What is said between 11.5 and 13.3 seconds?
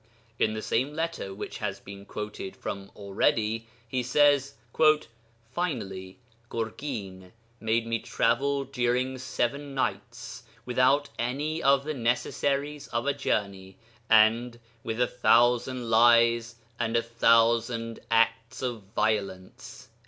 of the necessaries of a